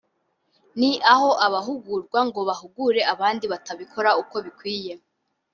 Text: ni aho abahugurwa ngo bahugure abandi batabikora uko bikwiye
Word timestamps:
ni 0.79 0.91
aho 1.13 1.29
abahugurwa 1.45 2.19
ngo 2.27 2.39
bahugure 2.49 3.01
abandi 3.13 3.45
batabikora 3.53 4.09
uko 4.21 4.35
bikwiye 4.45 4.93